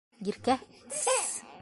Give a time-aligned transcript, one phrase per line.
[0.29, 0.55] Иркә,
[0.89, 1.31] тс-с-с!